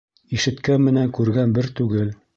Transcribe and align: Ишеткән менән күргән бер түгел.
Ишеткән 0.37 0.83
менән 0.87 1.13
күргән 1.19 1.57
бер 1.59 1.71
түгел. 1.81 2.15